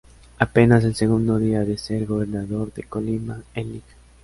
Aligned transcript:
Apenas 0.39 0.83
al 0.83 0.95
segundo 0.95 1.37
día 1.37 1.59
de 1.63 1.77
ser 1.77 2.07
gobernador 2.07 2.73
de 2.73 2.81
Colima, 2.81 3.43
el 3.53 3.73
lic. 3.73 3.83